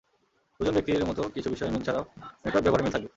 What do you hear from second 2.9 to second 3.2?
থাকতে হবে।